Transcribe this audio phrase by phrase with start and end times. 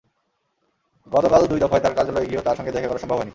[1.11, 3.29] গতকাল দুই দফায় তাঁর কার্যালয়ে গিয়েও তাঁর সঙ্গে দেখা করা সম্ভব হয়নি।